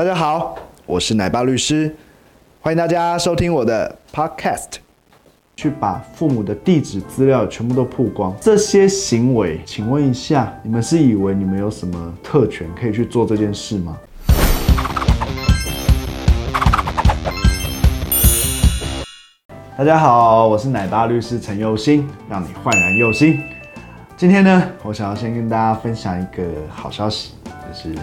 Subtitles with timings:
[0.00, 0.56] 大家好，
[0.86, 1.94] 我是奶爸律师，
[2.62, 4.76] 欢迎大家收听我的 podcast。
[5.54, 13.98] 去把父母的地址资料全部都曝光，这些行为，请问一下，你们是以为你们有什么特权可以去做这件事吗？
[19.76, 23.38] 大家好，我是奶爸律师陈佑新，让你焕然又新。
[24.16, 27.94] 今天呢，我想要先跟大家分享一个好消息，就是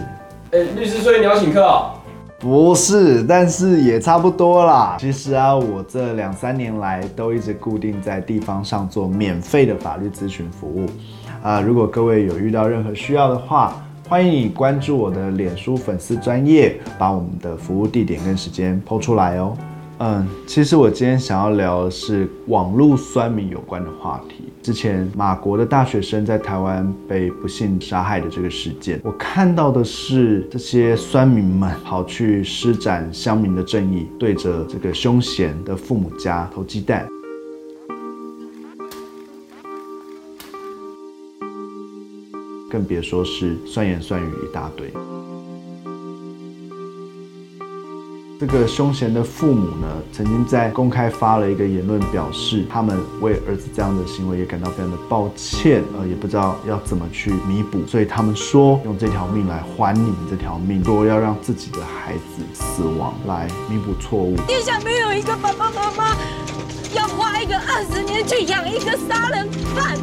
[0.50, 1.90] 哎、律师，所以你要请客哦？
[2.38, 4.96] 不是，但是也差不多啦。
[4.98, 10.86] 其实啊，我这两三年来都一直固定在地方上做免费的法律咨询服务。
[11.42, 13.76] 啊、如果各位有遇到任何需要的话，
[14.08, 19.54] 欢迎你关注我的脸书粉丝专业，把我们的服务地点跟时间抛出来哦。
[20.00, 24.44] 嗯，其实我今天想要聊的是网络酸民有关的话题。
[24.62, 37.04] 之前马国的大学生在台湾被不幸杀害的这个事件，我看到的是这些酸民们跑去施展乡民的正义，对着这个凶嫌的父母家投鸡蛋。
[42.70, 44.92] 更别说是酸言酸语一大堆。
[48.40, 64.36] 这个凶嫌的父母呢，曾经在公开发了一个言论，表示他们为儿子这样的行为也感到非常的抱歉，呃，也不知道要怎么去弥补，所以他们说用这条命来还你们这条命，说要让自己的孩子死亡来弥补错误。
[64.46, 66.16] 天下没有一个爸爸妈妈
[66.94, 69.98] 要花一个二十年去养一个杀人犯。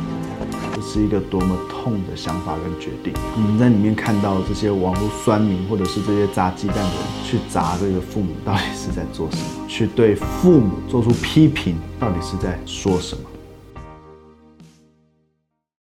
[0.86, 3.11] 是一个多么痛的想法跟决定。
[3.36, 9.67] 你们在里面看到这些网络酸民，或者是这些砸鸡蛋的人去砸这个父母，到底是在做什么？
[9.67, 13.22] 去对父母做出批评，到底是在说什么？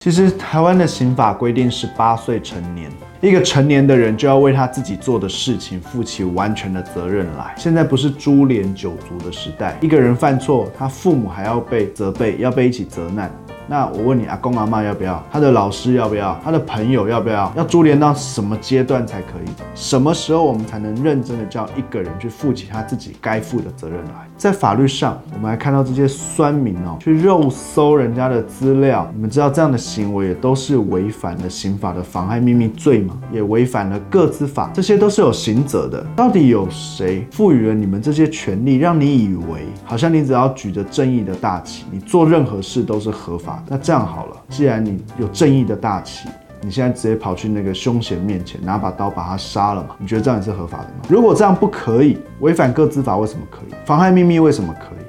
[0.01, 2.89] 其实台湾的刑法规定是八岁成年，
[3.21, 7.53] 一个成年的人就要为他自己做的事情负起完全的责任来。
[7.57, 13.29] 现在不是株连九族的时代，一个人犯错，他父母还要被责备，要被一起责难。
[13.69, 15.23] 那我问你，阿公阿妈要不要？
[15.31, 16.35] 他的老师要不要？
[16.43, 17.53] 他的朋友要不要？
[17.55, 19.49] 要株连到什么阶段才可以？
[19.75, 24.27] 什么时候我们才能认真的叫一个人去负起他自己该负的责任来？
[24.35, 33.15] 在法律上，我们还看到这些酸民哦，去肉搜人家的资料，你们知道这样的行为也都是违反了刑法的妨害秘密罪吗？
[33.31, 36.03] 也违反了个资法，这些都是有刑责的。
[36.15, 43.65] 到底有谁赋予了你们这些权利，让你以为好像你只要举着正义的大旗，你做任何事都是合法的？
[43.69, 46.27] 那这样好了，既然你有正义的大旗，
[46.61, 49.95] 你现在直接跑去那个凶嫌面前，拿把刀把他杀了嘛？
[49.97, 51.01] 你觉得这样也是合法的吗？
[51.07, 53.73] 如果这样不可以，违反各资法为什么可以？
[53.85, 55.05] 妨害秘密为什么可以？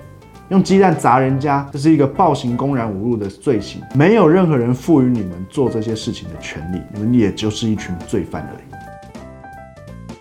[0.50, 10.14] 用鸡蛋砸人家，这是一个暴行公然侮辱的罪行，没有任何人赋予你们做这些事情的权利，你们也就是一群罪犯而已。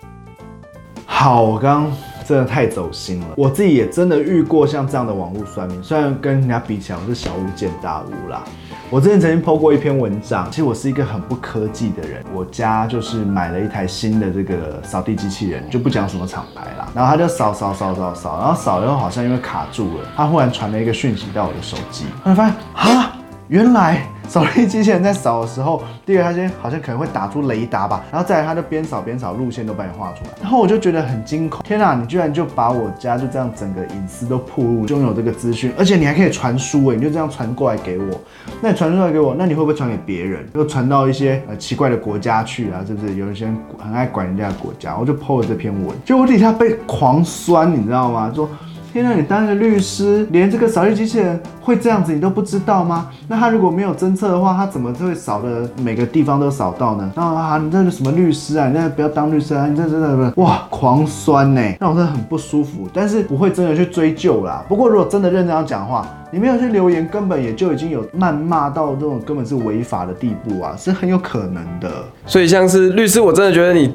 [1.04, 1.92] 好，我刚刚
[2.30, 8.44] 真的太走心了，我自己也真的遇过像这样的网络酸民，虽然跟人家比起来我是小巫见大巫啦。
[8.92, 23.12] 我之前曾经 PO 过一篇文章，其实我是一个很不科技的人，我家就是买了一台新的这个扫地机器人，就不讲什么厂牌啦，然后他就扫扫扫扫扫，然后扫了以后好像因为卡住了，他忽然传了一个讯息到我的手机，后来发现啊，
[23.50, 24.02] 原来。
[24.28, 38.22] 扫地机器人在扫的时候，第二它先好像可能会打出雷达吧，然后再来它就边扫边扫，路线都帮你画出来，然后我就觉得很惊恐，天哪，你居然就把我家就这样整个隐私都暴露，拥有这个资讯，而且你还可以传输诶，你就这样传过来给我，
[38.62, 40.48] 那你传出来给我，那你会不会传给别人？
[40.54, 43.16] 又传到一些呃奇怪的国家去啊，是不是？
[43.16, 48.32] 有一些很爱管人家的国家，我就 PO 了这篇文，就我底下被狂酸，你知道吗？
[48.36, 48.48] 说。
[48.92, 53.08] 天呐，你当一个律师，连这个扫地机器人会这样子你都不知道吗？
[53.28, 57.12] 那他如果没有侦测的话，他怎么会扫的每个地方都扫到呢？
[57.16, 58.68] 啊，你这是什么律师啊？
[58.68, 59.68] 你这不要当律师啊！
[59.68, 62.88] 你这真的哇，狂酸呢，让我真的很不舒服。
[62.92, 64.66] 但是不会真的去追究啦。
[64.68, 71.92] 不过如果真的认真要讲话，你没有去留言，根本也就已经有谩骂到这种根本是违法的地步啊，是很有可能的。
[72.26, 73.92] 所以像是律师，我真的觉得你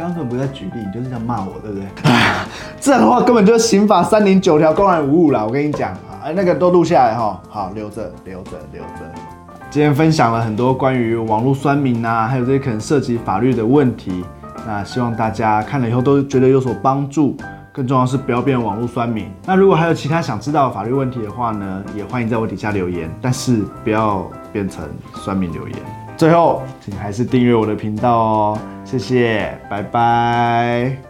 [0.00, 1.86] 刚刚根本不是在举例，你就是在骂我，对不对？
[2.80, 5.44] 这样的话根本就是刑法三零九条公然侮辱啦！
[5.44, 9.00] 我跟你讲啊，那个都录下来哈，好留着留着留着。
[9.68, 14.24] 今天分享了很多关于网络酸民啊，还有这些可能涉及法律的问题，
[14.66, 17.36] 那希望大家看了以后都觉得有所帮助。
[17.72, 19.30] 更重要是不要变网络酸民。
[19.46, 24.82] 那如果还有其他想知道的法律问题的话呢，也欢迎在我底下留言，但是不要变成
[25.14, 25.76] 酸民留言。
[26.20, 31.09] 最后，请还是订阅我的频道哦，谢谢，拜拜。